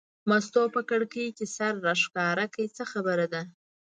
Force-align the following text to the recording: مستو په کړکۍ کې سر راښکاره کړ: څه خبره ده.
مستو 0.29 0.63
په 0.75 0.81
کړکۍ 0.89 1.27
کې 1.37 1.45
سر 1.55 1.73
راښکاره 1.85 2.45
کړ: 2.53 2.65
څه 2.77 2.83
خبره 2.91 3.25
ده. 3.33 3.41